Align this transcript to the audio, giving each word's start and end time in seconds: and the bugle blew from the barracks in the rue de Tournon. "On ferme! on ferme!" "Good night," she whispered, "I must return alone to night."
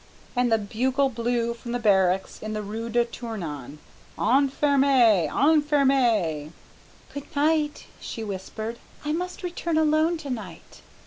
and 0.35 0.51
the 0.51 0.57
bugle 0.57 1.09
blew 1.09 1.53
from 1.53 1.73
the 1.73 1.79
barracks 1.79 2.39
in 2.41 2.53
the 2.53 2.63
rue 2.63 2.89
de 2.89 3.05
Tournon. 3.05 3.77
"On 4.17 4.49
ferme! 4.49 5.29
on 5.29 5.61
ferme!" 5.61 6.51
"Good 7.13 7.35
night," 7.35 7.85
she 7.99 8.23
whispered, 8.23 8.79
"I 9.05 9.11
must 9.11 9.43
return 9.43 9.77
alone 9.77 10.17
to 10.17 10.31
night." 10.31 10.81